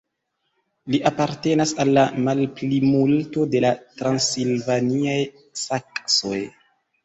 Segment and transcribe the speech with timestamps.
[0.93, 3.73] Li apartenas al la malplimulto de la
[4.03, 5.17] transilvaniaj
[5.69, 6.45] saksoj.